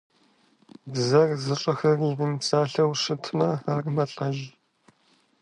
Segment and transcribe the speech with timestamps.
[0.91, 4.37] Бзэр зыщӀэхэр иримыпсалъэу щытмэ, ар мэлӀэж.